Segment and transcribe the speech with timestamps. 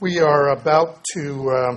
[0.00, 1.76] We are about to uh,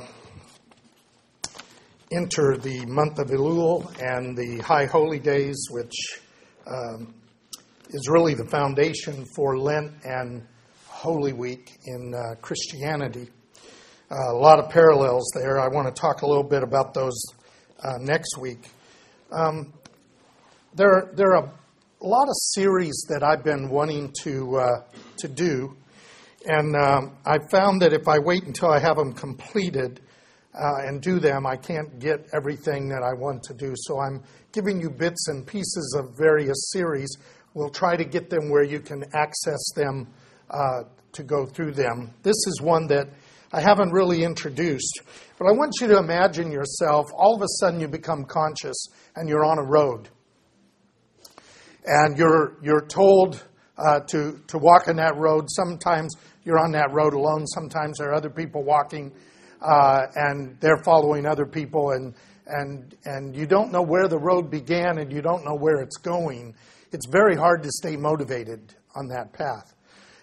[2.09, 5.91] enter the month of Elul and the High Holy Days, which
[6.65, 7.13] um,
[7.89, 10.47] is really the foundation for Lent and
[10.87, 13.27] Holy Week in uh, Christianity.
[14.09, 15.59] Uh, a lot of parallels there.
[15.59, 17.21] I want to talk a little bit about those
[17.83, 18.69] uh, next week.
[19.33, 19.73] Um,
[20.73, 24.83] there, there are a lot of series that I've been wanting to uh,
[25.17, 25.75] to do
[26.45, 30.01] and um, I found that if I wait until I have them completed
[30.53, 33.73] uh, and do them, I can't get everything that I want to do.
[33.75, 37.15] So I'm giving you bits and pieces of various series.
[37.53, 40.07] We'll try to get them where you can access them
[40.49, 42.13] uh, to go through them.
[42.23, 43.07] This is one that
[43.53, 45.01] I haven't really introduced,
[45.37, 49.29] but I want you to imagine yourself all of a sudden you become conscious and
[49.29, 50.09] you're on a road.
[51.85, 53.43] And you're, you're told
[53.77, 55.45] uh, to, to walk in that road.
[55.49, 57.45] Sometimes you're on that road alone.
[57.47, 59.11] Sometimes there are other people walking,
[59.61, 62.13] uh, and they're following other people, and
[62.47, 65.97] and and you don't know where the road began, and you don't know where it's
[65.97, 66.55] going.
[66.91, 69.73] It's very hard to stay motivated on that path.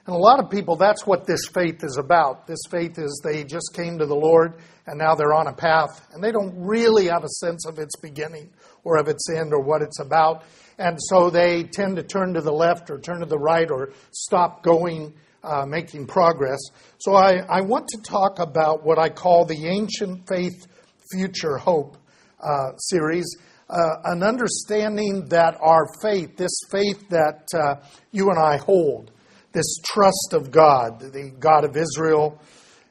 [0.07, 2.47] And a lot of people, that's what this faith is about.
[2.47, 4.55] This faith is they just came to the Lord
[4.87, 7.95] and now they're on a path and they don't really have a sense of its
[8.01, 8.51] beginning
[8.83, 10.45] or of its end or what it's about.
[10.79, 13.93] And so they tend to turn to the left or turn to the right or
[14.11, 16.59] stop going uh, making progress.
[16.99, 20.67] So I, I, want to talk about what I call the Ancient Faith
[21.11, 21.97] Future Hope
[22.41, 23.27] uh, series.
[23.69, 27.77] Uh, an understanding that our faith, this faith that uh,
[28.11, 29.13] you and I hold,
[29.53, 32.41] this trust of God, the God of Israel,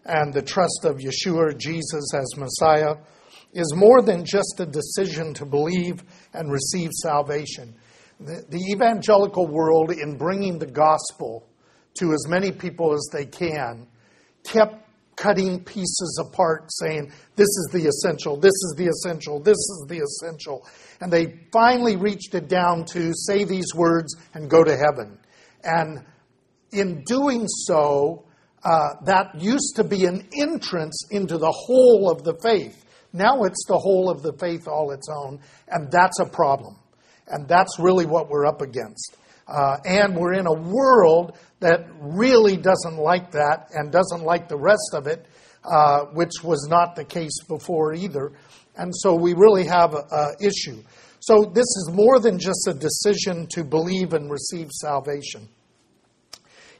[0.05, 2.95] and the trust of Yeshua, Jesus as Messiah,
[3.53, 7.75] is more than just a decision to believe and receive salvation.
[8.19, 11.48] The, the evangelical world, in bringing the gospel
[11.95, 13.87] to as many people as they can,
[14.43, 19.85] kept cutting pieces apart, saying, This is the essential, this is the essential, this is
[19.87, 20.65] the essential.
[21.01, 25.19] And they finally reached it down to say these words and go to heaven.
[25.63, 26.05] And
[26.71, 28.25] in doing so,
[28.63, 32.85] uh, that used to be an entrance into the whole of the faith.
[33.13, 36.77] Now it's the whole of the faith all its own, and that's a problem.
[37.27, 39.17] And that's really what we're up against.
[39.49, 44.57] Uh, and we're in a world that really doesn't like that and doesn't like the
[44.57, 45.25] rest of it,
[45.63, 48.31] uh, which was not the case before either.
[48.75, 50.83] And so we really have an issue.
[51.19, 55.49] So this is more than just a decision to believe and receive salvation.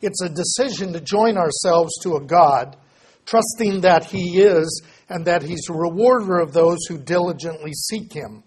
[0.02, 2.78] It's a decision to join ourselves to a God,
[3.26, 8.44] trusting that He is and that He's a rewarder of those who diligently seek Him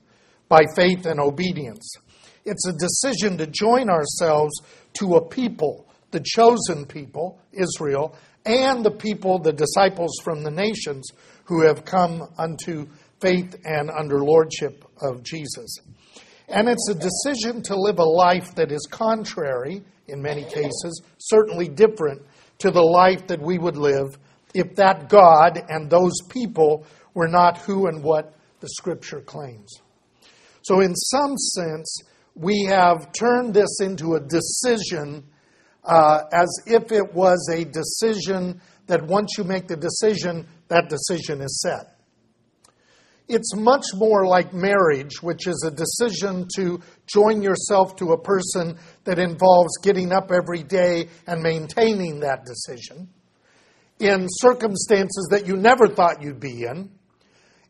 [0.48, 1.94] by faith and obedience.
[2.44, 4.60] It's a decision to join ourselves
[4.94, 11.08] to a people, the chosen people, Israel, and the people, the disciples from the nations
[11.44, 12.88] who have come unto
[13.20, 15.78] faith and under lordship of Jesus.
[16.48, 21.68] And it's a decision to live a life that is contrary, in many cases, certainly
[21.68, 22.22] different
[22.58, 24.18] to the life that we would live
[24.54, 29.80] if that God and those people were not who and what the Scripture claims.
[30.62, 32.02] So, in some sense,
[32.34, 35.24] we have turned this into a decision
[35.84, 41.40] uh, as if it was a decision that once you make the decision, that decision
[41.40, 41.98] is set.
[43.28, 48.78] It's much more like marriage, which is a decision to join yourself to a person
[49.04, 53.08] that involves getting up every day and maintaining that decision
[53.98, 56.90] in circumstances that you never thought you'd be in,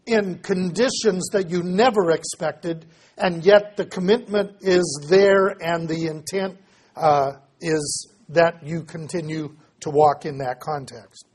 [0.07, 2.87] in conditions that you never expected,
[3.17, 6.59] and yet the commitment is there and the intent
[6.97, 11.27] uh, is that you continue to walk in that context.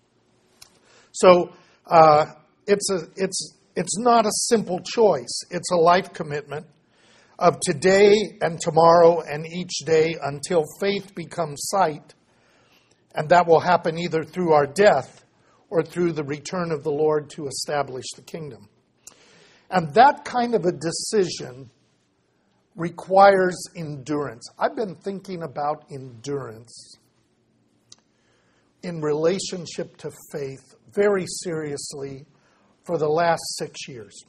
[1.12, 1.54] So
[1.86, 2.26] uh,
[2.66, 6.66] it's, a, it's, it's not a simple choice, it's a life commitment
[7.40, 12.14] of today and tomorrow and each day until faith becomes sight.
[13.14, 15.24] And that will happen either through our death
[15.70, 18.70] or through the return of the Lord to establish the kingdom.
[19.70, 21.70] And that kind of a decision
[22.76, 24.48] requires endurance.
[24.58, 26.98] I've been thinking about endurance
[28.84, 32.26] in relationship to faith very seriously
[32.86, 34.24] for the last six years.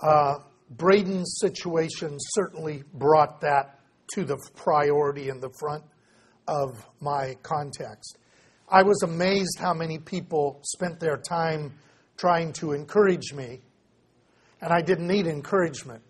[0.00, 0.36] Uh,
[0.70, 3.80] Braden's situation certainly brought that
[4.14, 5.84] to the priority in the front
[6.48, 8.18] of my context.
[8.68, 11.74] I was amazed how many people spent their time
[12.16, 13.60] trying to encourage me,
[14.60, 16.02] and I didn't need encouragement.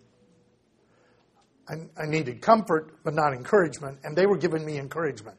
[1.69, 5.37] I, I needed comfort, but not encouragement, and they were giving me encouragement.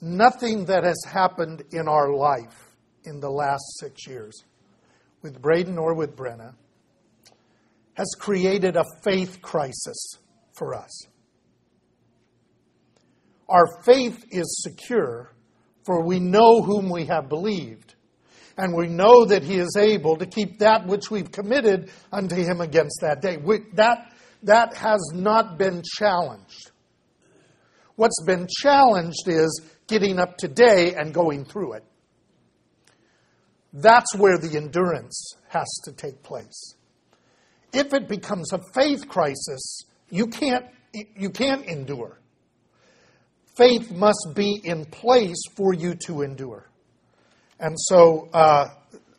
[0.00, 4.44] nothing that has happened in our life in the last six years
[5.22, 6.54] with Braden or with Brenna
[7.94, 10.18] has created a faith crisis
[10.54, 11.06] for us.
[13.48, 15.32] Our faith is secure,
[15.84, 17.94] for we know whom we have believed,
[18.56, 22.60] and we know that He is able to keep that which we've committed unto Him
[22.60, 23.36] against that day.
[23.36, 24.12] We, that,
[24.42, 26.70] that has not been challenged.
[27.96, 31.84] What's been challenged is getting up today and going through it.
[33.72, 36.74] That's where the endurance has to take place.
[37.72, 42.18] If it becomes a faith crisis, you can't, you can't endure.
[43.56, 46.70] Faith must be in place for you to endure.
[47.58, 48.68] And so uh,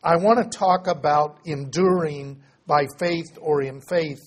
[0.04, 4.20] I want to talk about enduring by faith or in faith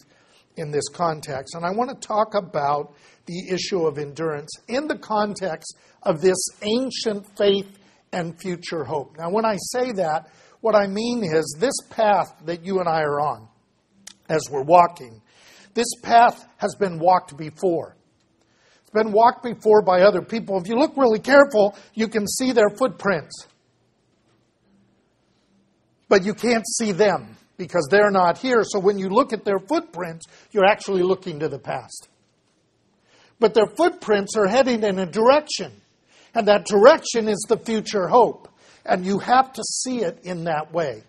[0.56, 1.54] in this context.
[1.54, 2.94] And I want to talk about
[3.26, 7.78] the issue of endurance in the context of this ancient faith
[8.12, 9.16] and future hope.
[9.18, 10.30] Now, when I say that,
[10.60, 13.48] what I mean is this path that you and I are on
[14.28, 15.20] as we're walking,
[15.74, 17.96] this path has been walked before.
[18.94, 20.56] Been walked before by other people.
[20.56, 23.48] If you look really careful, you can see their footprints.
[26.08, 28.62] But you can't see them because they're not here.
[28.62, 32.08] So when you look at their footprints, you're actually looking to the past.
[33.40, 35.72] But their footprints are heading in a direction.
[36.32, 38.48] And that direction is the future hope.
[38.86, 41.02] And you have to see it in that way.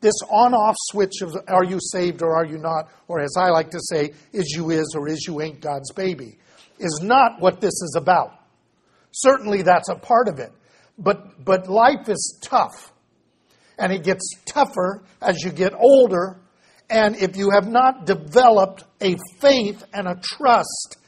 [0.00, 3.50] This on off switch of are you saved or are you not, or as I
[3.50, 6.38] like to say, is you is or is you ain't God's baby,
[6.80, 8.32] is not what this is about.
[9.12, 10.52] Certainly that's a part of it.
[10.98, 12.92] But, but life is tough.
[13.78, 16.38] And it gets tougher as you get older.
[16.88, 20.98] And if you have not developed a faith and a trust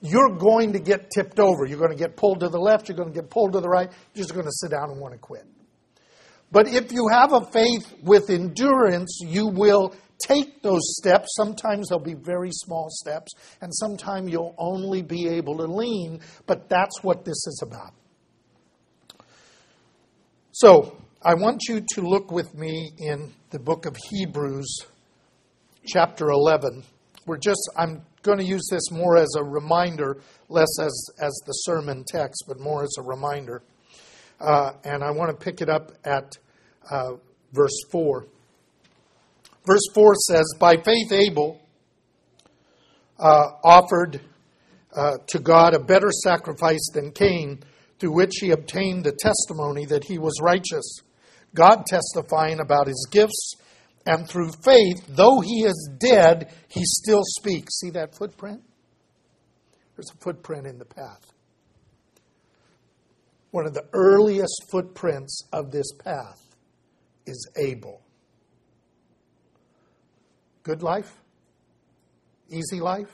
[0.00, 1.66] you're going to get tipped over.
[1.66, 3.68] You're going to get pulled to the left, you're going to get pulled to the
[3.68, 5.44] right, you're just going to sit down and want to quit.
[6.50, 9.94] But if you have a faith with endurance, you will
[10.26, 11.28] take those steps.
[11.36, 16.68] Sometimes they'll be very small steps, and sometimes you'll only be able to lean, but
[16.68, 17.92] that's what this is about.
[20.52, 24.86] So, I want you to look with me in the book of Hebrews,
[25.86, 26.82] chapter 11.
[27.26, 30.16] We're just, I'm going to use this more as a reminder,
[30.48, 33.62] less as, as the sermon text, but more as a reminder.
[34.40, 36.38] Uh, and I want to pick it up at
[36.90, 37.12] uh,
[37.52, 38.26] verse 4.
[39.66, 41.60] Verse 4 says, By faith, Abel
[43.18, 44.20] uh, offered
[44.94, 47.62] uh, to God a better sacrifice than Cain,
[47.98, 51.00] through which he obtained the testimony that he was righteous,
[51.54, 53.54] God testifying about his gifts
[54.06, 57.80] and through faith, though he is dead, he still speaks.
[57.80, 58.62] See that footprint?
[59.94, 61.32] There's a footprint in the path.
[63.50, 66.40] One of the earliest footprints of this path
[67.26, 68.00] is Abel.
[70.70, 71.12] Good life?
[72.48, 73.10] Easy life?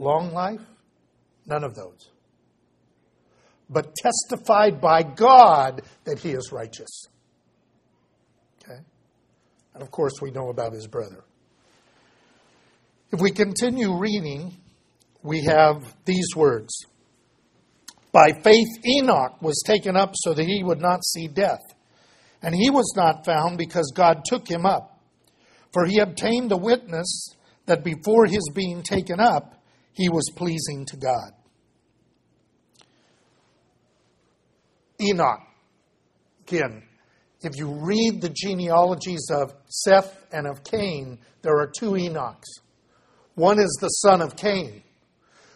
[0.00, 0.60] Long life?
[1.46, 2.08] None of those.
[3.70, 7.06] But testified by God that he is righteous.
[8.60, 8.80] Okay?
[9.72, 11.22] And of course, we know about his brother.
[13.12, 14.56] If we continue reading,
[15.22, 16.86] we have these words
[18.10, 21.62] By faith, Enoch was taken up so that he would not see death.
[22.42, 24.97] And he was not found because God took him up.
[25.72, 27.34] For he obtained the witness
[27.66, 31.32] that before his being taken up, he was pleasing to God.
[35.00, 35.40] Enoch,
[36.46, 36.82] again,
[37.42, 42.48] if you read the genealogies of Seth and of Cain, there are two Enochs.
[43.34, 44.82] One is the son of Cain,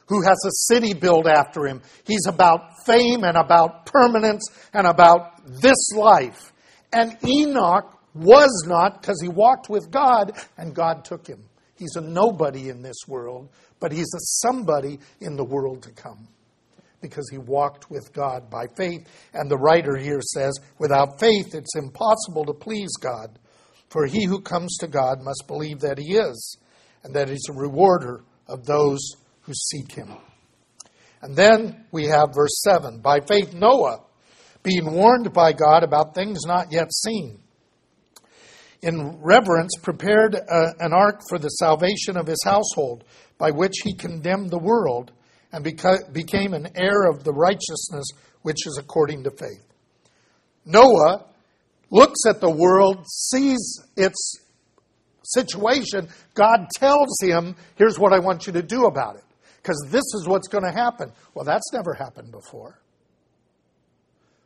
[0.06, 1.82] who has a city built after him.
[2.06, 6.52] He's about fame and about permanence and about this life.
[6.92, 11.44] And Enoch was not because he walked with God and God took him.
[11.76, 13.48] He's a nobody in this world,
[13.80, 16.28] but he's a somebody in the world to come
[17.00, 19.06] because he walked with God by faith.
[19.34, 23.38] And the writer here says, without faith, it's impossible to please God.
[23.88, 26.56] For he who comes to God must believe that he is,
[27.02, 29.00] and that he's a rewarder of those
[29.42, 30.16] who seek him.
[31.20, 34.00] And then we have verse 7 By faith, Noah,
[34.62, 37.41] being warned by God about things not yet seen,
[38.82, 43.04] in reverence prepared a, uh, an ark for the salvation of his household,
[43.38, 45.12] by which he condemned the world
[45.52, 48.06] and beca- became an heir of the righteousness
[48.42, 49.64] which is according to faith.
[50.64, 51.24] Noah
[51.90, 54.38] looks at the world, sees its
[55.22, 56.08] situation.
[56.34, 59.24] God tells him, Here's what I want you to do about it,
[59.56, 61.12] because this is what's going to happen.
[61.34, 62.80] Well, that's never happened before.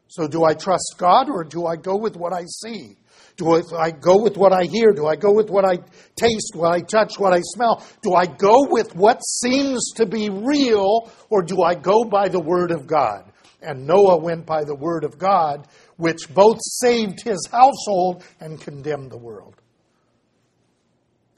[0.08, 2.96] So, do I trust God or do I go with what I see?
[3.36, 4.92] Do I go with what I hear?
[4.92, 5.76] Do I go with what I
[6.16, 7.84] taste, what I touch, what I smell?
[8.02, 12.40] Do I go with what seems to be real or do I go by the
[12.40, 13.30] Word of God?
[13.60, 19.10] And Noah went by the Word of God, which both saved his household and condemned
[19.10, 19.60] the world.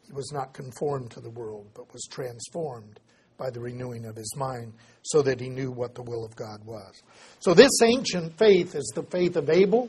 [0.07, 3.01] He was not conformed to the world, but was transformed
[3.39, 6.65] by the renewing of his mind so that he knew what the will of God
[6.65, 7.03] was.
[7.41, 9.89] So, this ancient faith is the faith of Abel,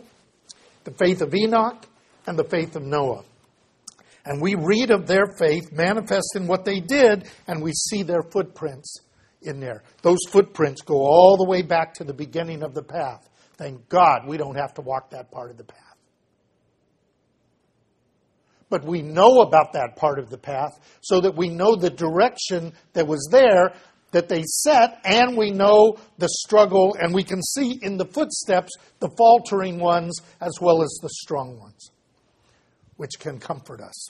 [0.84, 1.86] the faith of Enoch,
[2.26, 3.24] and the faith of Noah.
[4.26, 8.22] And we read of their faith manifest in what they did, and we see their
[8.22, 9.00] footprints
[9.42, 9.84] in there.
[10.02, 13.28] Those footprints go all the way back to the beginning of the path.
[13.58, 15.89] Thank God we don't have to walk that part of the path.
[18.70, 22.74] But we know about that part of the path so that we know the direction
[22.94, 23.74] that was there
[24.12, 28.72] that they set, and we know the struggle, and we can see in the footsteps
[29.00, 31.92] the faltering ones as well as the strong ones
[32.98, 34.08] which can comfort us.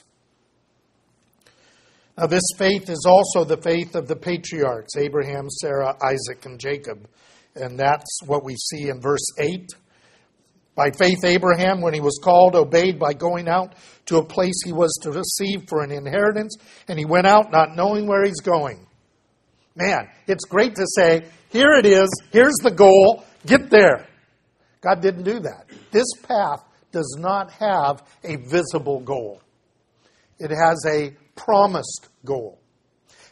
[2.18, 7.08] Now, this faith is also the faith of the patriarchs Abraham, Sarah, Isaac, and Jacob.
[7.54, 9.68] And that's what we see in verse 8.
[10.80, 13.74] By faith, Abraham, when he was called, obeyed by going out
[14.06, 16.56] to a place he was to receive for an inheritance,
[16.88, 18.86] and he went out not knowing where he's going.
[19.76, 24.06] Man, it's great to say, here it is, here's the goal, get there.
[24.80, 25.66] God didn't do that.
[25.90, 29.42] This path does not have a visible goal,
[30.38, 32.58] it has a promised goal.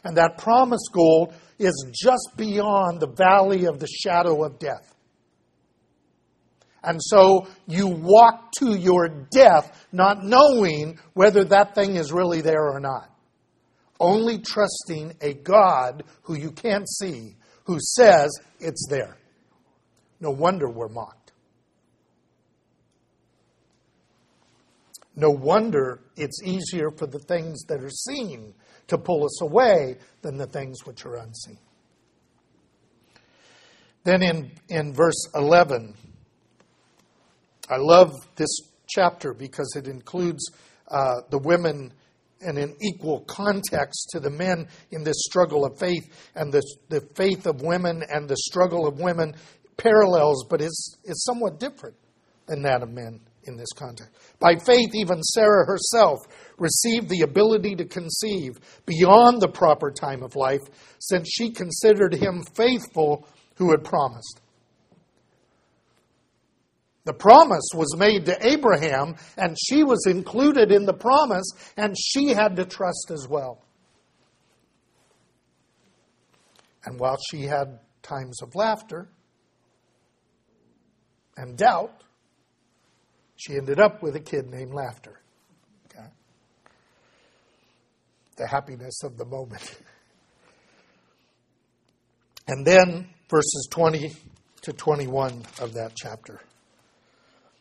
[0.03, 4.93] And that promised goal is just beyond the valley of the shadow of death.
[6.83, 12.69] And so you walk to your death not knowing whether that thing is really there
[12.69, 13.09] or not.
[13.99, 19.17] Only trusting a God who you can't see, who says it's there.
[20.21, 21.33] No wonder we're mocked.
[25.15, 28.53] No wonder it's easier for the things that are seen
[28.87, 31.59] to pull us away than the things which are unseen.
[34.05, 35.93] Then in, in verse 11,
[37.69, 38.49] I love this
[38.87, 40.51] chapter because it includes
[40.89, 41.93] uh, the women
[42.41, 47.01] in an equal context to the men in this struggle of faith, and the, the
[47.15, 49.35] faith of women and the struggle of women
[49.77, 51.95] parallels, but is, is somewhat different
[52.47, 54.11] than that of men in this context.
[54.39, 56.19] By faith, even Sarah herself
[56.57, 60.61] received the ability to conceive beyond the proper time of life,
[60.99, 64.41] since she considered him faithful who had promised.
[67.09, 72.27] The promise was made to Abraham, and she was included in the promise, and she
[72.27, 73.65] had to trust as well.
[76.85, 79.09] And while she had times of laughter
[81.35, 82.03] and doubt,
[83.37, 85.19] she ended up with a kid named Laughter.
[85.87, 86.05] Okay?
[88.35, 89.79] The happiness of the moment.
[92.47, 94.15] and then verses 20
[94.61, 96.39] to 21 of that chapter.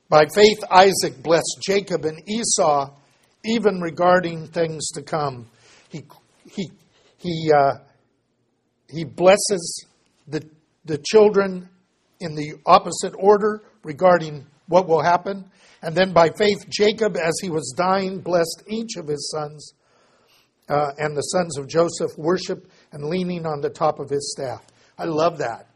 [0.08, 2.90] By faith, Isaac blessed Jacob and Esau,
[3.44, 5.46] even regarding things to come.
[5.90, 6.04] He,
[6.50, 6.70] he,
[7.18, 7.74] he, uh,
[8.88, 9.84] he blesses
[10.26, 10.48] the,
[10.86, 11.68] the children
[12.20, 15.44] in the opposite order regarding what will happen.
[15.82, 19.74] And then by faith, Jacob, as he was dying, blessed each of his sons.
[20.68, 24.62] Uh, and the sons of Joseph worship and leaning on the top of his staff.
[24.98, 25.66] I love that.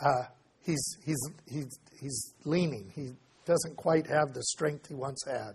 [0.00, 0.24] Uh,
[0.62, 2.92] he's, he's, he's, he's leaning.
[2.94, 3.12] He
[3.48, 5.54] doesn't quite have the strength he once had.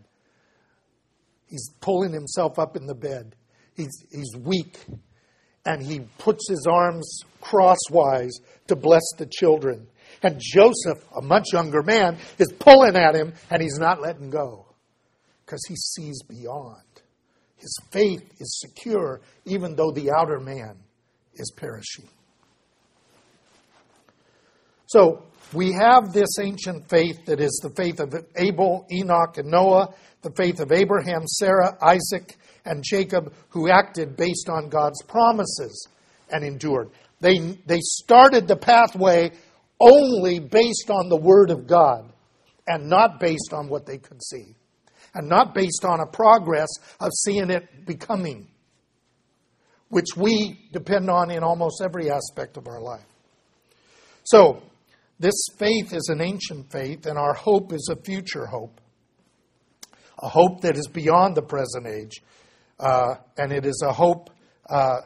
[1.48, 3.36] He's pulling himself up in the bed.
[3.76, 4.80] He's, he's weak.
[5.64, 8.34] And he puts his arms crosswise
[8.68, 9.88] to bless the children.
[10.24, 14.66] And Joseph, a much younger man, is pulling at him and he's not letting go
[15.46, 16.82] because he sees beyond.
[17.58, 20.78] His faith is secure even though the outer man
[21.36, 22.10] is perishing.
[24.94, 25.24] So
[25.54, 30.30] we have this ancient faith that is the faith of Abel, Enoch, and Noah, the
[30.38, 35.88] faith of Abraham, Sarah, Isaac, and Jacob, who acted based on God's promises
[36.30, 36.92] and endured.
[37.22, 39.32] They, they started the pathway
[39.80, 42.08] only based on the Word of God
[42.68, 44.54] and not based on what they could see,
[45.16, 46.70] and not based on a progress
[47.00, 48.48] of seeing it becoming,
[49.90, 53.08] which we depend on in almost every aspect of our life.
[54.24, 54.62] So,
[55.24, 58.82] this faith is an ancient faith, and our hope is a future hope.
[60.22, 62.22] A hope that is beyond the present age.
[62.77, 64.30] Uh, and it is a hope
[64.70, 65.00] uh,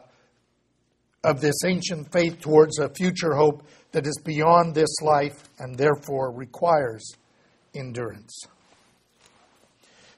[1.22, 6.32] of this ancient faith towards a future hope that is beyond this life and therefore
[6.32, 7.12] requires
[7.76, 8.42] endurance.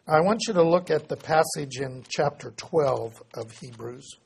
[0.08, 4.16] I want you to look at the passage in chapter 12 of Hebrews.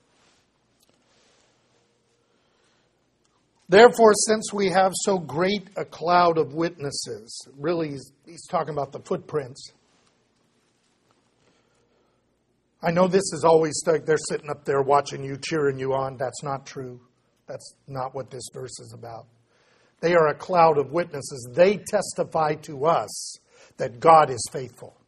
[3.69, 8.93] Therefore, since we have so great a cloud of witnesses, really, he's, he's, talking about
[8.93, 9.73] the footprints.
[12.83, 16.19] I know this is always like they're sitting up there watching you, cheering you on.
[16.19, 17.01] That's not true.
[17.47, 19.27] That's not what this verse is about.
[20.01, 21.49] They are a cloud of witnesses.
[21.55, 23.39] They testify to us
[23.79, 24.99] that God is faithful.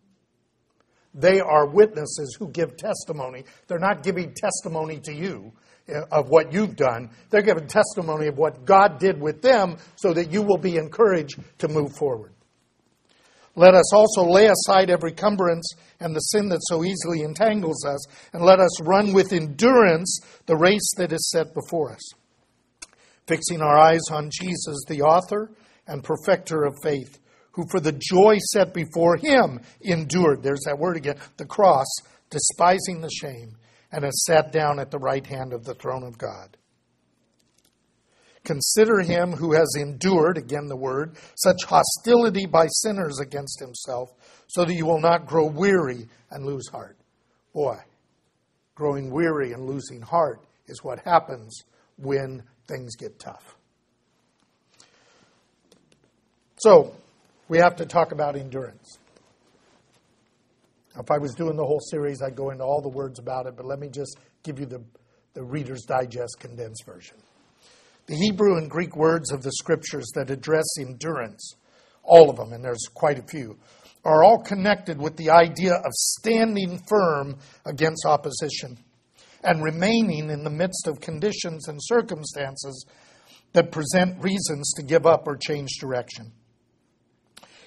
[1.12, 3.44] They are witnesses who give testimony.
[3.68, 5.52] They're not giving testimony to you
[6.11, 7.11] of what you've done.
[7.31, 11.38] They're giving testimony of what God did with them so that you will be encouraged
[11.59, 12.33] to move forward.
[13.55, 18.07] Let us also lay aside every cumbrance and the sin that so easily entangles us,
[18.35, 22.12] and let us run with endurance the race that is set before us,
[23.26, 25.50] fixing our eyes on Jesus, the author
[25.87, 27.19] and perfecter of faith
[27.57, 31.87] who for the joy set before him endured, there's that word again, the cross,
[32.28, 33.57] despising the shame,
[33.97, 36.59] and has sat down at the right hand of the throne of God.
[38.45, 44.12] Consider him who has endured, again the word, such hostility by sinners against himself,
[44.49, 46.99] so that you will not grow weary and lose heart.
[47.55, 47.79] Boy,
[48.75, 51.65] growing weary and losing heart is what happens
[51.97, 53.57] when things get tough.
[56.59, 56.95] So,
[57.49, 58.99] we have to talk about endurance.
[60.99, 63.57] If I was doing the whole series, I'd go into all the words about it,
[63.57, 64.83] but let me just give you the,
[65.35, 67.17] the Reader's Digest condensed version.
[68.07, 71.57] The Hebrew and Greek words of the scriptures that address endurance,
[72.03, 73.59] all of them, and there's quite a few,
[74.05, 78.79] are all connected with the idea of standing firm against opposition
[79.43, 82.87] and remaining in the midst of conditions and circumstances
[83.53, 86.33] that present reasons to give up or change direction.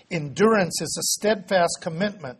[0.09, 2.39] Endurance is a steadfast commitment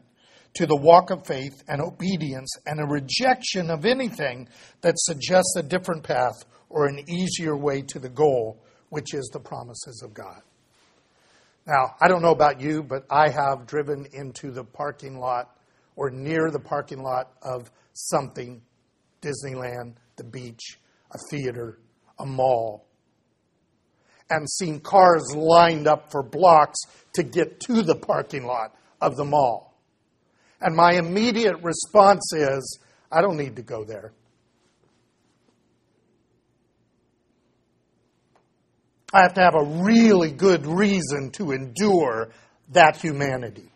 [0.56, 4.48] to the walk of faith and obedience and a rejection of anything
[4.82, 9.40] that suggests a different path or an easier way to the goal, which is the
[9.40, 10.42] promises of God.
[11.66, 15.56] Now, I don't know about you, but I have driven into the parking lot
[15.96, 18.62] or near the parking lot of something
[19.22, 20.80] Disneyland, the beach,
[21.12, 21.80] a theater,
[22.18, 22.88] a mall,
[24.30, 26.80] and seen cars lined up for blocks
[27.14, 29.69] to get to the parking lot of the mall.
[30.62, 32.80] And my immediate response is,
[33.12, 34.12] I don't need to go there.
[39.14, 42.30] I have to have a really good reason to endure
[42.70, 43.72] that humanity.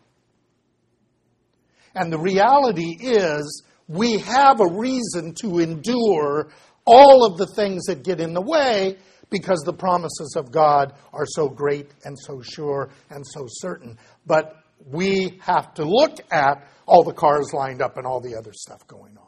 [1.95, 6.51] And the reality is, we have a reason to endure
[6.85, 8.97] all of the things that get in the way
[9.29, 13.97] because the promises of God are so great and so sure and so certain.
[14.25, 18.51] But we have to look at all the cars lined up and all the other
[18.53, 19.23] stuff going on.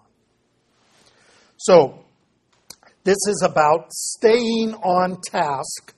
[1.58, 2.06] So,
[3.04, 5.94] this is about staying on task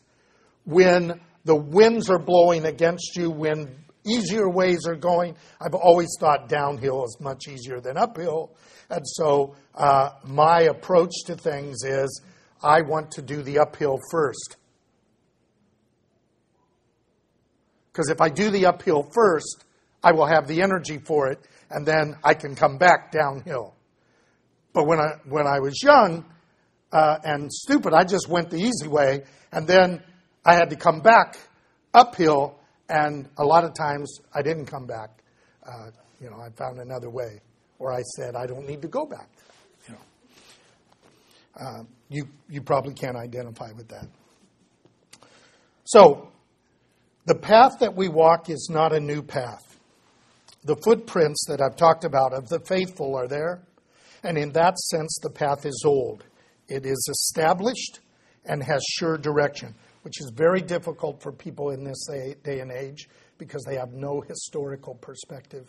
[0.66, 3.74] when the winds are blowing against you, when
[4.06, 5.36] easier ways are going.
[5.62, 8.56] I've always thought downhill is much easier than uphill.
[8.90, 12.22] And so, uh, my approach to things is
[12.62, 14.58] I want to do the uphill first.
[17.98, 19.66] Because if I do the uphill first,
[20.04, 21.40] I will have the energy for it,
[21.72, 23.74] and then I can come back downhill.
[24.72, 26.24] But when I, when I was young
[26.92, 30.04] uh, and stupid, I just went the easy way, and then
[30.46, 31.40] I had to come back
[31.92, 35.24] uphill, and a lot of times I didn't come back.
[35.68, 35.90] Uh,
[36.22, 37.42] you know, I found another way,
[37.80, 39.28] or I said, I don't need to go back.
[39.88, 41.66] You know.
[41.66, 44.06] Uh, you, you probably can't identify with that.
[45.86, 46.30] So,
[47.28, 49.78] the path that we walk is not a new path.
[50.64, 53.62] The footprints that I've talked about of the faithful are there,
[54.24, 56.24] and in that sense, the path is old.
[56.70, 58.00] It is established
[58.46, 62.08] and has sure direction, which is very difficult for people in this
[62.44, 65.68] day and age because they have no historical perspective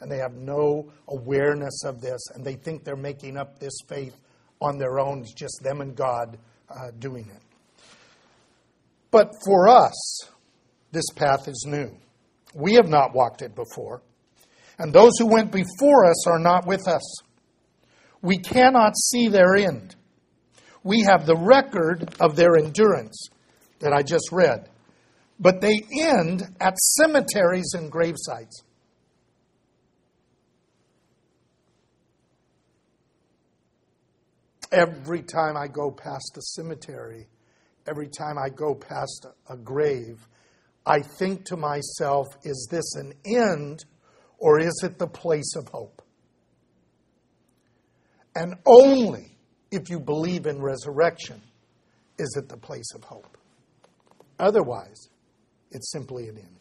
[0.00, 4.14] and they have no awareness of this, and they think they're making up this faith
[4.60, 5.24] on their own.
[5.34, 6.36] Just them and God
[6.68, 7.42] uh, doing it.
[9.10, 10.28] But for us,
[10.92, 11.90] this path is new.
[12.54, 14.02] We have not walked it before.
[14.78, 17.02] And those who went before us are not with us.
[18.22, 19.94] We cannot see their end.
[20.82, 23.28] We have the record of their endurance
[23.80, 24.68] that I just read.
[25.38, 28.62] But they end at cemeteries and gravesites.
[34.72, 37.28] Every time I go past a cemetery,
[37.86, 40.26] every time I go past a grave,
[40.86, 43.84] I think to myself, is this an end
[44.38, 46.02] or is it the place of hope?
[48.36, 49.36] And only
[49.70, 51.42] if you believe in resurrection
[52.18, 53.36] is it the place of hope.
[54.38, 55.08] Otherwise,
[55.70, 56.60] it's simply an end.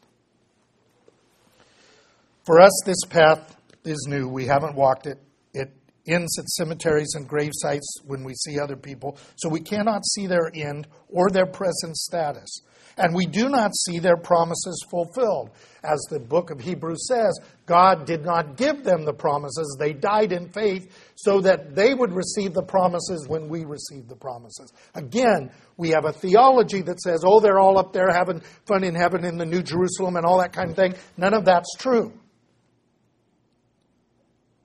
[2.46, 4.28] For us, this path is new.
[4.28, 5.20] We haven't walked it.
[5.54, 5.72] It
[6.08, 10.28] ends at cemeteries and grave sites when we see other people, so we cannot see
[10.28, 12.62] their end or their present status.
[12.98, 15.50] And we do not see their promises fulfilled.
[15.84, 19.76] As the book of Hebrews says, God did not give them the promises.
[19.78, 24.16] They died in faith so that they would receive the promises when we receive the
[24.16, 24.72] promises.
[24.94, 28.96] Again, we have a theology that says, oh, they're all up there having fun in
[28.96, 30.96] heaven in the New Jerusalem and all that kind of thing.
[31.18, 32.14] None of that's true.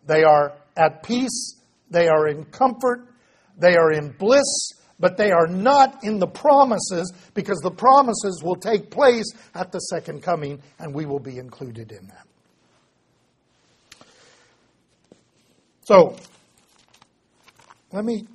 [0.07, 3.12] They are at peace, they are in comfort,
[3.59, 8.54] they are in bliss, but they are not in the promises because the promises will
[8.54, 12.26] take place at the second coming and we will be included in that.
[15.84, 16.14] So,
[17.90, 18.26] let me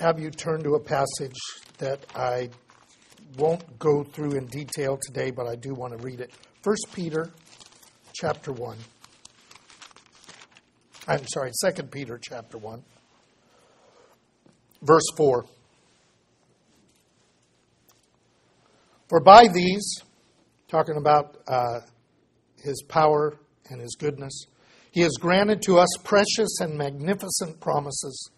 [0.00, 1.36] have you turn to a passage
[1.76, 2.48] that I
[3.36, 6.32] won't go through in detail today, but I do want to read it.
[6.64, 7.30] 1 Peter
[8.14, 8.76] chapter 1.
[11.06, 12.82] I'm sorry, 2 Peter chapter 1.
[14.82, 15.44] Verse 4.
[19.08, 20.02] For by these,
[20.68, 21.80] talking about uh,
[22.62, 23.38] his power
[23.70, 24.46] and his goodness,
[24.90, 28.30] he has granted to us precious and magnificent promises,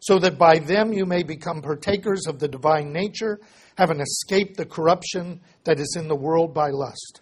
[0.00, 3.38] so that by them you may become partakers of the divine nature,
[3.76, 7.20] having escaped the corruption that is in the world by lust.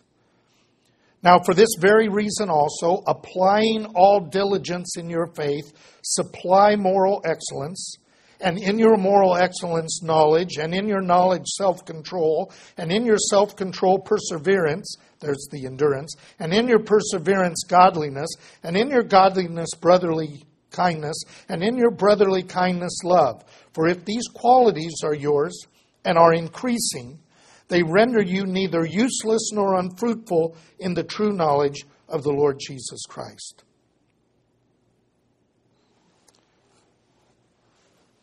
[1.24, 7.96] Now, for this very reason also, applying all diligence in your faith, supply moral excellence
[8.42, 13.16] and in your moral excellence, knowledge, and in your knowledge, self control, and in your
[13.16, 14.96] self control, perseverance.
[15.20, 16.14] There's the endurance.
[16.40, 18.30] And in your perseverance, godliness,
[18.62, 23.44] and in your godliness, brotherly kindness, and in your brotherly kindness, love.
[23.72, 25.66] For if these qualities are yours
[26.04, 27.20] and are increasing,
[27.68, 33.02] they render you neither useless nor unfruitful in the true knowledge of the Lord Jesus
[33.08, 33.62] Christ.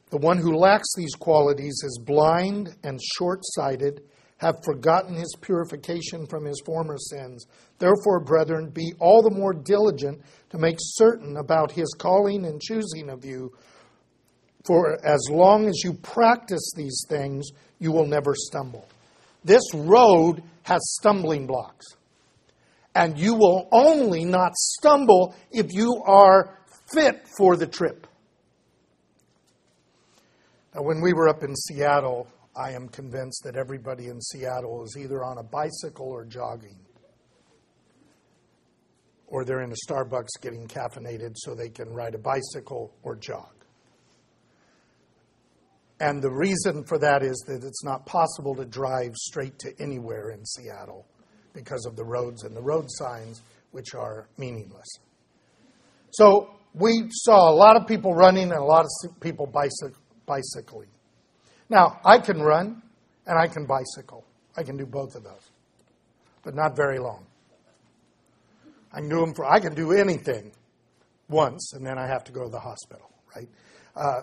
[0.10, 4.02] The one who lacks these qualities is blind and short sighted,
[4.38, 7.46] have forgotten his purification from his former sins.
[7.78, 13.10] Therefore, brethren, be all the more diligent to make certain about his calling and choosing
[13.10, 13.52] of you.
[14.66, 18.88] For as long as you practice these things, you will never stumble.
[19.44, 21.86] This road has stumbling blocks.
[22.96, 26.58] And you will only not stumble if you are
[26.92, 28.08] fit for the trip.
[30.76, 34.98] Now, when we were up in Seattle, I am convinced that everybody in Seattle is
[35.00, 36.78] either on a bicycle or jogging.
[39.28, 43.60] Or they're in a Starbucks getting caffeinated so they can ride a bicycle or jog.
[46.00, 50.32] And the reason for that is that it's not possible to drive straight to anywhere
[50.32, 51.06] in Seattle
[51.54, 54.88] because of the roads and the road signs, which are meaningless.
[56.12, 59.99] So we saw a lot of people running and a lot of people bicycling
[60.30, 60.90] bicycling.
[61.70, 62.82] Now, I can run
[63.26, 64.24] and I can bicycle.
[64.56, 65.52] I can do both of those,
[66.44, 67.26] but not very long.
[68.94, 70.52] I can do them for, I can do anything
[71.30, 73.50] once and then I have to go to the hospital, right?
[73.96, 74.22] Uh,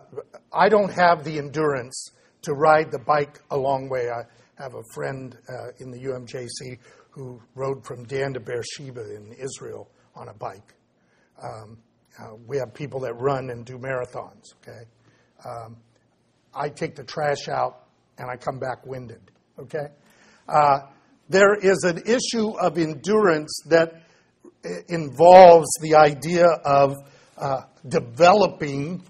[0.53, 2.11] I don't have the endurance
[2.43, 4.09] to ride the bike a long way.
[4.11, 4.23] I
[4.63, 6.79] have a friend uh, in the UMJC
[7.11, 10.75] who rode from Dan to Beersheba in Israel on a bike.
[11.43, 11.79] Um,
[12.19, 14.85] uh, we have people that run and do marathons, okay?
[15.45, 15.77] Um,
[16.57, 17.85] I take the trash out
[18.19, 19.21] and I come back winded.
[19.59, 19.89] Okay?
[20.49, 20.81] Uh,
[21.29, 24.03] there is an issue of endurance that
[24.89, 26.95] involves the idea of
[27.37, 29.03] uh, developing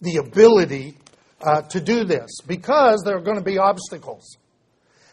[0.00, 0.96] the ability
[1.40, 4.36] uh, to do this because there are going to be obstacles.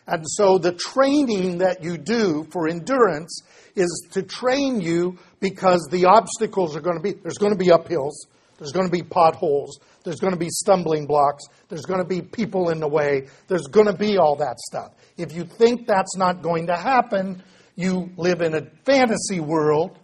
[0.08, 3.44] And so the training that you do for endurance
[3.76, 7.68] is to train you because the obstacles are going to be, there's going to be
[7.68, 8.14] uphills,
[8.62, 11.46] there's going to be potholes, there's going to be stumbling blocks.
[11.68, 13.28] There's going to be people in the way.
[13.48, 14.94] There's going to be all that stuff.
[15.18, 17.42] If you think that's not going to happen,
[17.76, 19.98] you live in a fantasy world.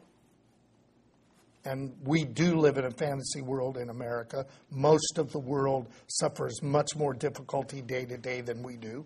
[1.65, 4.47] And we do live in a fantasy world in America.
[4.71, 9.05] Most of the world suffers much more difficulty day to day than we do.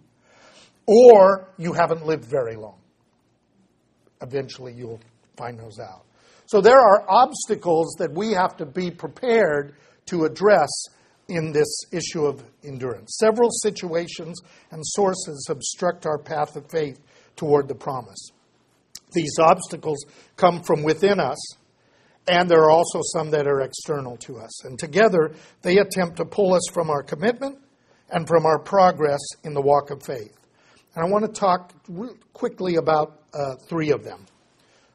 [0.86, 2.80] Or you haven't lived very long.
[4.22, 5.02] Eventually, you'll
[5.36, 6.06] find those out.
[6.52, 9.74] So there are obstacles that we have to be prepared
[10.08, 10.68] to address
[11.30, 13.16] in this issue of endurance.
[13.22, 14.38] Several situations
[14.70, 17.00] and sources obstruct our path of faith
[17.38, 18.32] toward the promise.
[19.14, 20.04] These obstacles
[20.36, 21.38] come from within us,
[22.28, 24.66] and there are also some that are external to us.
[24.66, 27.60] And together, they attempt to pull us from our commitment
[28.10, 30.36] and from our progress in the walk of faith.
[30.96, 31.74] And I want to talk
[32.34, 34.26] quickly about uh, three of them.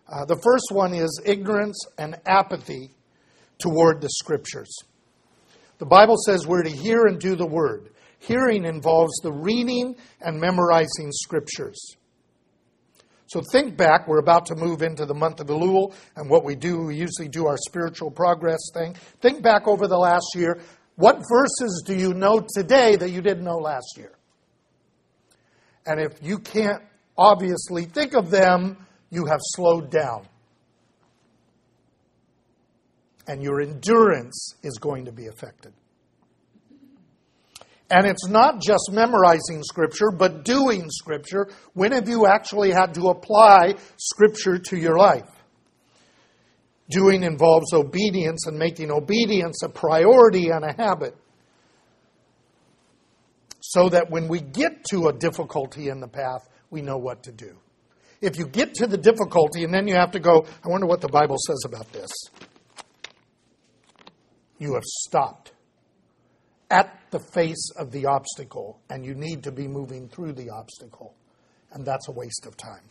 [0.08, 2.90] Uh, the first one is ignorance and apathy
[3.58, 4.70] toward the scriptures.
[5.78, 7.90] The Bible says we're to hear and do the word.
[8.18, 11.96] Hearing involves the reading and memorizing scriptures.
[13.28, 14.06] So think back.
[14.06, 17.28] We're about to move into the month of Elul, and what we do, we usually
[17.28, 18.94] do our spiritual progress thing.
[19.20, 20.60] Think back over the last year.
[20.94, 24.12] What verses do you know today that you didn't know last year?
[25.84, 26.82] And if you can't
[27.18, 30.26] obviously think of them, you have slowed down.
[33.28, 35.72] And your endurance is going to be affected.
[37.90, 41.48] And it's not just memorizing Scripture, but doing Scripture.
[41.74, 45.28] When have you actually had to apply Scripture to your life?
[46.90, 51.16] Doing involves obedience and making obedience a priority and a habit.
[53.60, 57.32] So that when we get to a difficulty in the path, we know what to
[57.32, 57.56] do.
[58.20, 61.00] If you get to the difficulty and then you have to go, I wonder what
[61.00, 62.10] the Bible says about this,
[64.58, 65.52] you have stopped
[66.70, 71.14] at the face of the obstacle and you need to be moving through the obstacle.
[71.72, 72.88] And that's a waste of time.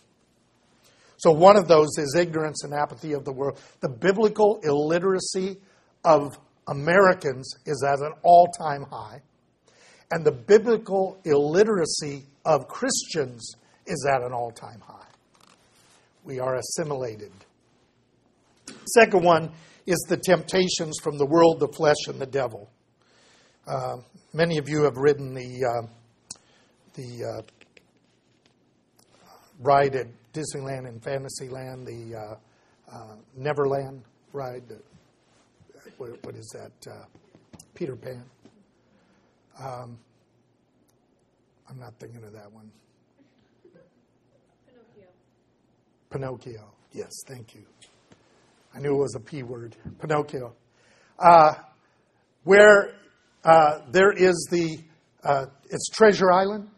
[1.17, 3.59] So, one of those is ignorance and apathy of the world.
[3.79, 5.57] The biblical illiteracy
[6.03, 9.21] of Americans is at an all time high,
[10.11, 15.04] and the biblical illiteracy of Christians is at an all time high.
[16.25, 17.31] We are assimilated.
[18.95, 19.51] Second one
[19.85, 22.69] is the temptations from the world, the flesh, and the devil.
[23.67, 23.97] Uh,
[24.33, 25.87] many of you have ridden the uh,
[26.95, 27.41] the uh,
[29.59, 34.63] ride at Disneyland and Fantasyland, the uh, uh, Neverland ride.
[35.97, 36.91] What, what is that?
[36.91, 37.05] Uh,
[37.75, 38.23] Peter Pan.
[39.59, 39.97] Um,
[41.69, 42.71] I'm not thinking of that one.
[44.65, 45.09] Pinocchio.
[46.09, 46.71] Pinocchio.
[46.91, 47.63] Yes, thank you.
[48.73, 49.75] I knew it was a P word.
[49.99, 50.53] Pinocchio.
[51.17, 51.53] Uh,
[52.43, 52.95] where
[53.43, 54.77] uh, there is the,
[55.23, 56.69] uh, it's Treasure Island,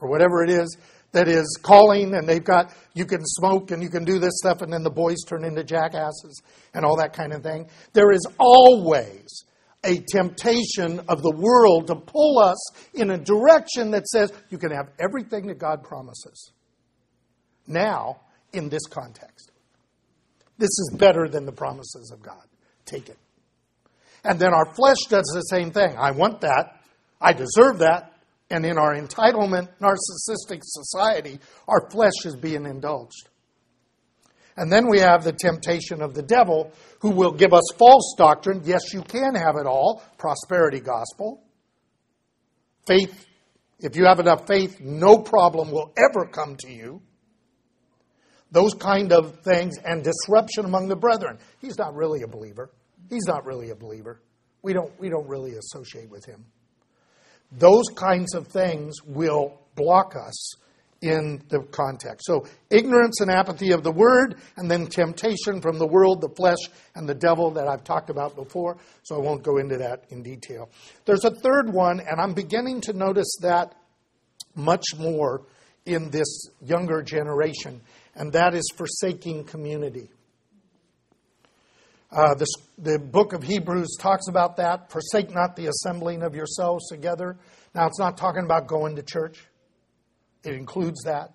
[0.00, 0.76] or whatever it is,
[1.12, 4.62] that is calling, and they've got, you can smoke and you can do this stuff,
[4.62, 6.40] and then the boys turn into jackasses
[6.72, 7.68] and all that kind of thing.
[7.92, 9.44] There is always
[9.84, 14.70] a temptation of the world to pull us in a direction that says you can
[14.70, 16.52] have everything that God promises.
[17.66, 18.20] Now,
[18.52, 19.52] in this context,
[20.58, 22.44] this is better than the promises of God.
[22.84, 23.18] Take it.
[24.24, 25.96] And then our flesh does the same thing.
[25.98, 26.80] I want that.
[27.20, 28.12] I deserve that.
[28.50, 33.28] And in our entitlement, narcissistic society, our flesh is being indulged.
[34.56, 38.62] And then we have the temptation of the devil who will give us false doctrine.
[38.64, 40.02] Yes, you can have it all.
[40.18, 41.42] Prosperity gospel.
[42.86, 43.26] Faith,
[43.78, 47.00] if you have enough faith, no problem will ever come to you.
[48.50, 51.38] Those kind of things and disruption among the brethren.
[51.60, 52.70] He's not really a believer.
[53.08, 54.20] He's not really a believer.
[54.62, 56.44] We don't, we don't really associate with him.
[57.52, 60.54] Those kinds of things will block us
[61.02, 62.26] in the context.
[62.26, 66.58] So, ignorance and apathy of the word, and then temptation from the world, the flesh,
[66.94, 68.76] and the devil that I've talked about before.
[69.02, 70.68] So, I won't go into that in detail.
[71.06, 73.74] There's a third one, and I'm beginning to notice that
[74.54, 75.46] much more
[75.86, 77.80] in this younger generation,
[78.14, 80.10] and that is forsaking community.
[82.12, 82.46] Uh, the,
[82.78, 84.90] the book of Hebrews talks about that.
[84.90, 87.36] Forsake not the assembling of yourselves together.
[87.74, 89.44] Now, it's not talking about going to church,
[90.44, 91.32] it includes that.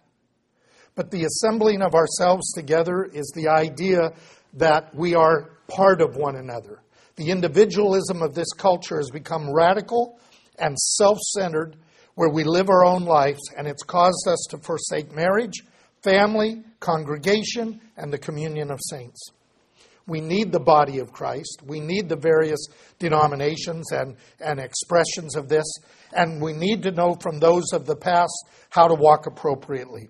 [0.96, 4.14] But the assembling of ourselves together is the idea
[4.54, 6.82] that we are part of one another.
[7.18, 10.20] The individualism of this culture has become radical
[10.58, 11.76] and self centered,
[12.16, 15.64] where we live our own lives, and it's caused us to forsake marriage,
[16.06, 19.32] family, congregation, and the communion of saints.
[20.08, 21.62] We need the body of Christ.
[21.66, 22.68] We need the various
[23.00, 25.66] denominations and, and expressions of this.
[26.14, 30.10] And we need to know from those of the past how to walk appropriately.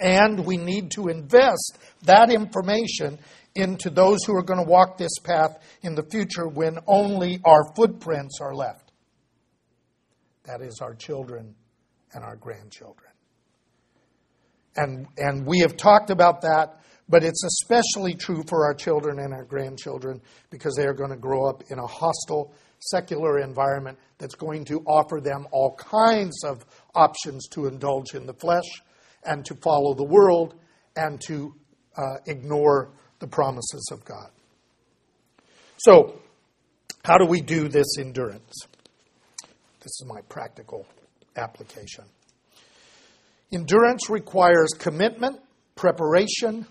[0.00, 3.18] And we need to invest that information
[3.54, 7.74] into those who are going to walk this path in the future when only our
[7.74, 8.92] footprints are left.
[10.44, 11.54] That is our children
[12.12, 13.10] and our grandchildren.
[14.76, 19.32] And, and we have talked about that but it's especially true for our children and
[19.32, 24.34] our grandchildren because they are going to grow up in a hostile secular environment that's
[24.34, 28.66] going to offer them all kinds of options to indulge in the flesh
[29.24, 30.54] and to follow the world
[30.96, 31.54] and to
[31.96, 34.30] uh, ignore the promises of God.
[35.78, 36.20] So,
[37.04, 38.66] how do we do this endurance?
[39.80, 40.86] This is my practical
[41.36, 42.04] application.
[43.52, 45.38] Endurance requires commitment,
[45.76, 46.66] preparation,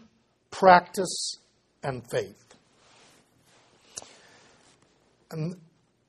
[0.52, 1.38] practice,
[1.84, 2.42] and faith.
[5.32, 5.56] And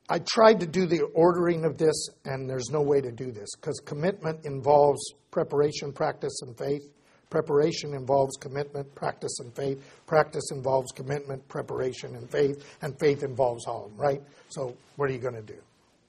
[0.09, 3.49] I tried to do the ordering of this, and there's no way to do this
[3.57, 5.01] because commitment involves
[5.31, 6.83] preparation, practice, and faith.
[7.29, 9.83] Preparation involves commitment, practice, and faith.
[10.07, 12.65] Practice involves commitment, preparation, and faith.
[12.83, 14.23] And faith involves all of them, right?
[14.49, 15.59] So, what are you going to do?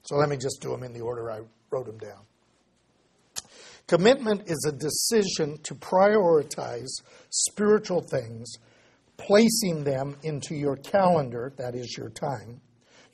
[0.02, 1.40] So, let me just do them in the order I
[1.70, 2.27] wrote them down.
[3.88, 6.90] Commitment is a decision to prioritize
[7.30, 8.52] spiritual things,
[9.16, 12.60] placing them into your calendar, that is your time,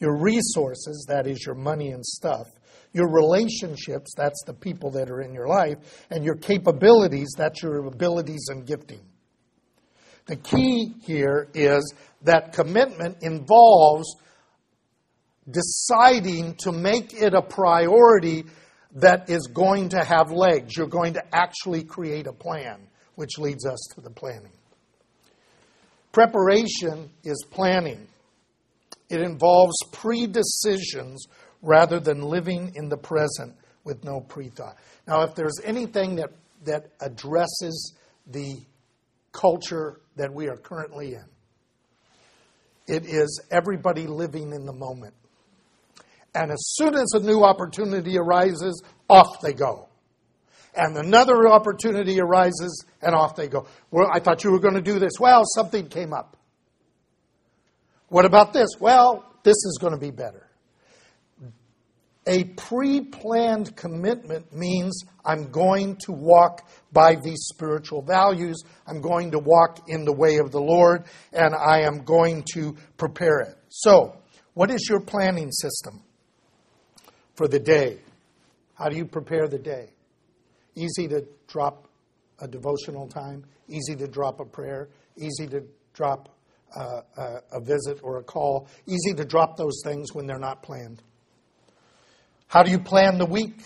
[0.00, 2.48] your resources, that is your money and stuff,
[2.92, 7.86] your relationships, that's the people that are in your life, and your capabilities, that's your
[7.86, 9.00] abilities and gifting.
[10.26, 14.16] The key here is that commitment involves
[15.48, 18.46] deciding to make it a priority
[18.94, 20.76] that is going to have legs.
[20.76, 22.78] You're going to actually create a plan,
[23.16, 24.52] which leads us to the planning.
[26.12, 28.06] Preparation is planning.
[29.10, 31.26] It involves pre decisions
[31.60, 34.76] rather than living in the present with no pre thought.
[35.08, 36.30] Now, if there's anything that,
[36.64, 37.94] that addresses
[38.26, 38.56] the
[39.32, 41.24] culture that we are currently in,
[42.86, 45.14] it is everybody living in the moment.
[46.34, 49.88] And as soon as a new opportunity arises, off they go.
[50.74, 53.66] And another opportunity arises, and off they go.
[53.92, 55.12] Well, I thought you were going to do this.
[55.20, 56.36] Well, something came up.
[58.08, 58.70] What about this?
[58.80, 60.48] Well, this is going to be better.
[62.26, 68.62] A pre planned commitment means I'm going to walk by these spiritual values.
[68.86, 72.76] I'm going to walk in the way of the Lord, and I am going to
[72.96, 73.56] prepare it.
[73.68, 74.16] So,
[74.54, 76.02] what is your planning system
[77.34, 77.98] for the day?
[78.74, 79.90] How do you prepare the day?
[80.74, 81.86] Easy to drop
[82.40, 86.28] a devotional time, easy to drop a prayer, easy to drop
[86.76, 90.62] uh, a, a visit or a call, easy to drop those things when they're not
[90.62, 91.00] planned.
[92.48, 93.60] How do you plan the week?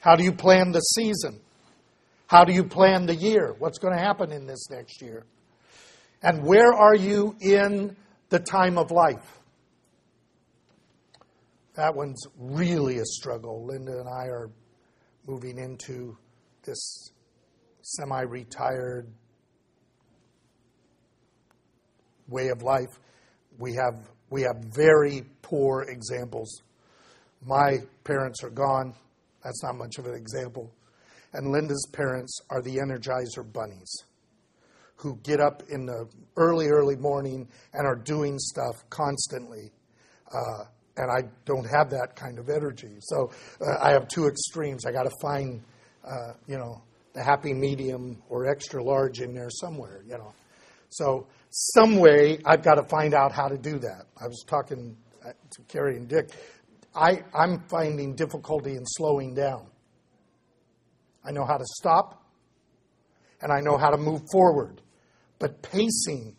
[0.00, 1.40] How do you plan the season?
[2.26, 3.54] How do you plan the year?
[3.58, 5.24] What's going to happen in this next year?
[6.22, 7.96] And where are you in
[8.28, 9.37] the time of life?
[11.78, 13.64] That one's really a struggle.
[13.64, 14.50] Linda and I are
[15.26, 16.18] moving into
[16.64, 17.12] this
[17.82, 19.06] semi retired
[22.28, 23.00] way of life.
[23.58, 26.62] We have, we have very poor examples
[27.44, 28.94] my parents are gone.
[29.44, 30.72] That's not much of an example.
[31.32, 33.92] And Linda's parents are the Energizer bunnies
[34.96, 39.70] who get up in the early, early morning and are doing stuff constantly.
[40.32, 40.64] Uh,
[40.98, 42.96] and I don't have that kind of energy.
[43.00, 43.30] So
[43.60, 44.84] uh, I have two extremes.
[44.84, 45.62] I got to find,
[46.04, 46.82] uh, you know,
[47.14, 50.32] the happy medium or extra large in there somewhere, you know.
[50.90, 54.06] So some way I've got to find out how to do that.
[54.20, 56.30] I was talking uh, to Carrie and Dick.
[56.94, 59.66] I, I'm finding difficulty in slowing down.
[61.24, 62.24] I know how to stop,
[63.40, 64.80] and I know how to move forward.
[65.38, 66.36] But pacing,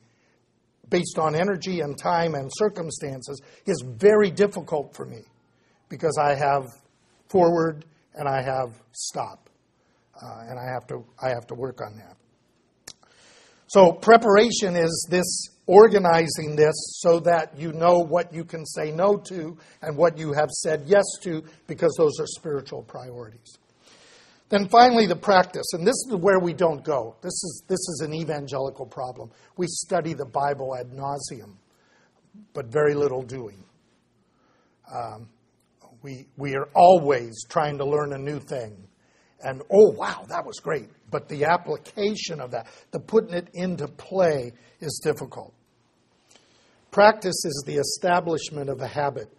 [0.89, 5.21] based on energy and time and circumstances, is very difficult for me
[5.89, 6.65] because I have
[7.28, 9.49] forward and I have stop,
[10.21, 12.17] uh, and I have to I have to work on that.
[13.67, 19.15] So preparation is this organizing this so that you know what you can say no
[19.15, 23.60] to and what you have said yes to because those are spiritual priorities.
[24.50, 27.16] Then finally, the practice, and this is where we don't go.
[27.22, 29.30] This is, this is an evangelical problem.
[29.58, 31.56] We study the Bible ad nauseum,
[32.54, 33.64] but very little doing.
[34.92, 35.30] Um,
[36.02, 38.88] we, we are always trying to learn a new thing.
[39.42, 40.90] And oh, wow, that was great.
[41.12, 45.54] But the application of that, the putting it into play, is difficult.
[46.90, 49.30] Practice is the establishment of a habit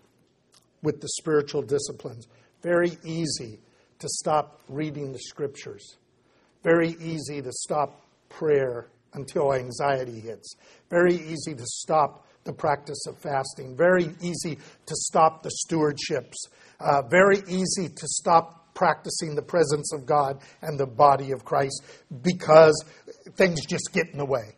[0.82, 2.28] with the spiritual disciplines.
[2.62, 3.58] Very easy
[4.00, 5.96] to stop reading the scriptures.
[6.62, 10.54] Very easy to stop prayer until anxiety hits.
[10.88, 13.76] Very easy to stop the practice of fasting.
[13.76, 16.34] Very easy to stop the stewardships.
[16.78, 21.82] Uh, very easy to stop practicing the presence of God and the body of Christ
[22.22, 22.84] because
[23.34, 24.56] things just get in the way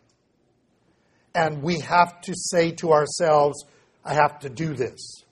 [1.35, 3.65] and we have to say to ourselves,
[4.05, 5.22] I have to do this.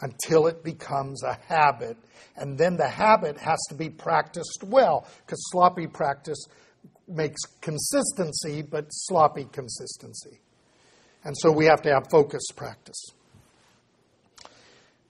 [0.00, 1.96] Until it becomes a habit.
[2.36, 6.44] And then the habit has to be practiced well, because sloppy practice
[7.08, 10.40] makes consistency, but sloppy consistency.
[11.24, 13.06] And so we have to have focused practice.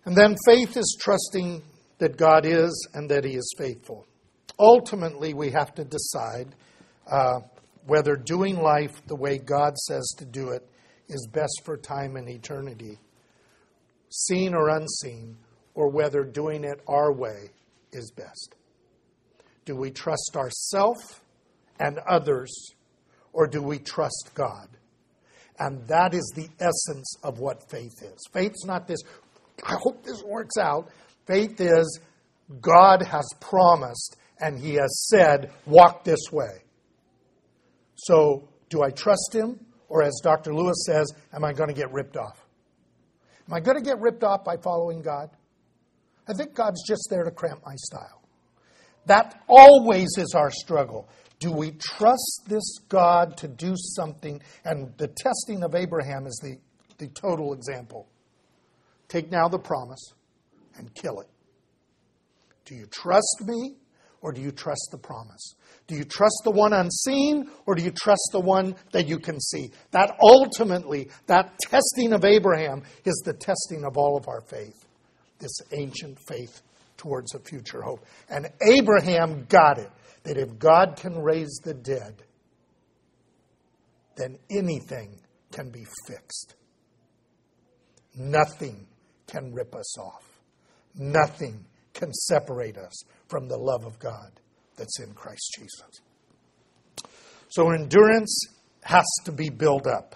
[0.04, 1.62] And then faith is trusting
[1.98, 4.06] that God is and that He is faithful.
[4.58, 6.54] Ultimately, we have to decide
[7.10, 7.40] uh,
[7.86, 10.66] whether doing life the way God says to do it
[11.08, 12.98] is best for time and eternity
[14.10, 15.36] seen or unseen,
[15.74, 17.50] or whether doing it our way
[17.92, 18.54] is best.
[19.64, 21.20] Do we trust ourselves
[21.78, 22.70] and others,
[23.32, 24.68] or do we trust God?
[25.58, 28.26] And that is the essence of what faith is.
[28.32, 29.00] Faith's not this,
[29.64, 30.90] I hope this works out.
[31.26, 32.00] Faith is
[32.60, 36.62] God has promised and He has said, walk this way.
[37.96, 39.58] So, do I trust Him?
[39.88, 40.54] Or, as Dr.
[40.54, 42.45] Lewis says, am I going to get ripped off?
[43.48, 45.30] Am I going to get ripped off by following God?
[46.28, 48.22] I think God's just there to cramp my style.
[49.06, 51.08] That always is our struggle.
[51.38, 54.40] Do we trust this God to do something?
[54.64, 56.58] And the testing of Abraham is the,
[56.98, 58.08] the total example.
[59.08, 60.12] Take now the promise
[60.76, 61.28] and kill it.
[62.64, 63.76] Do you trust me
[64.26, 65.54] or do you trust the promise?
[65.86, 69.38] Do you trust the one unseen or do you trust the one that you can
[69.38, 69.70] see?
[69.92, 74.84] That ultimately, that testing of Abraham is the testing of all of our faith,
[75.38, 76.60] this ancient faith
[76.96, 78.04] towards a future hope.
[78.28, 79.92] And Abraham got it
[80.24, 82.20] that if God can raise the dead,
[84.16, 85.20] then anything
[85.52, 86.56] can be fixed.
[88.16, 88.88] Nothing
[89.28, 90.24] can rip us off.
[90.96, 91.64] Nothing
[91.94, 94.40] can separate us from the love of God
[94.76, 96.00] that's in Christ Jesus.
[97.48, 98.48] So endurance
[98.82, 100.14] has to be built up.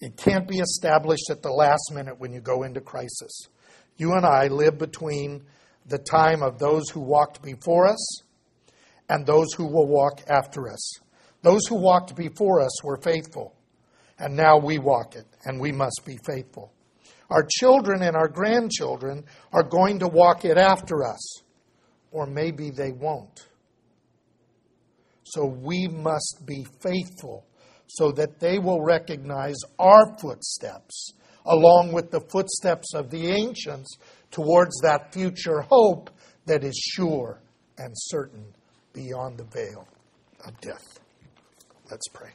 [0.00, 3.48] It can't be established at the last minute when you go into crisis.
[3.96, 5.44] You and I live between
[5.86, 8.22] the time of those who walked before us
[9.08, 10.98] and those who will walk after us.
[11.42, 13.54] Those who walked before us were faithful,
[14.18, 16.72] and now we walk it, and we must be faithful.
[17.30, 21.42] Our children and our grandchildren are going to walk it after us,
[22.16, 23.46] or maybe they won't.
[25.24, 27.44] So we must be faithful
[27.88, 31.12] so that they will recognize our footsteps
[31.44, 33.98] along with the footsteps of the ancients
[34.30, 36.08] towards that future hope
[36.46, 37.42] that is sure
[37.76, 38.46] and certain
[38.94, 39.86] beyond the veil
[40.46, 40.98] of death.
[41.90, 42.30] Let's pray.